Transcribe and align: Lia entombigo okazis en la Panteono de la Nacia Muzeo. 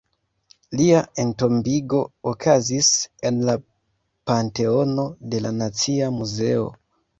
Lia 0.77 1.01
entombigo 1.23 1.99
okazis 2.31 2.89
en 3.31 3.39
la 3.51 3.55
Panteono 4.33 5.07
de 5.35 5.45
la 5.47 5.55
Nacia 5.61 6.11
Muzeo. 6.19 6.69